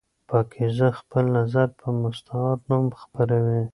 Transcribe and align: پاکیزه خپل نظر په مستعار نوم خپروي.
پاکیزه 0.29 0.89
خپل 0.99 1.25
نظر 1.37 1.67
په 1.79 1.87
مستعار 2.01 2.57
نوم 2.69 2.85
خپروي. 3.01 3.61